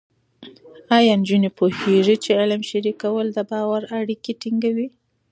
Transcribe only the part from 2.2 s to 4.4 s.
چې علم شریکول د باور اړیکې